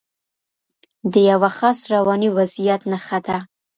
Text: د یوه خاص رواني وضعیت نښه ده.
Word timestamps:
د 1.11 1.13
یوه 1.31 1.49
خاص 1.57 1.79
رواني 1.93 2.29
وضعیت 2.37 2.81
نښه 2.91 3.19
ده. 3.25 3.37